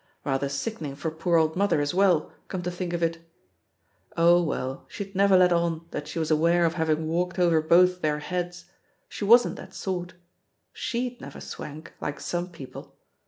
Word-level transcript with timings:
Rather 0.25 0.49
sickening 0.49 0.95
for 0.95 1.11
poor 1.11 1.37
old 1.37 1.55
mother, 1.55 1.79
as 1.79 1.93
well, 1.93 2.31
come 2.47 2.63
to 2.63 2.71
think 2.71 2.91
of 2.91 3.03
it! 3.03 3.19
Oh, 4.17 4.41
well, 4.41 4.83
she'd 4.87 5.13
never 5.13 5.37
let 5.37 5.53
on 5.53 5.85
that 5.91 6.07
she 6.07 6.17
was 6.17 6.31
aware 6.31 6.65
of 6.65 6.73
having 6.73 7.05
walked 7.07 7.37
over 7.37 7.61
both 7.61 8.01
their 8.01 8.17
heads, 8.17 8.65
she 9.07 9.23
wasn't 9.25 9.57
that 9.57 9.75
sort. 9.75 10.15
She'd 10.73 11.21
never 11.21 11.39
swank, 11.39 11.93
like 12.01 12.19
some 12.19 12.49
people. 12.49 12.95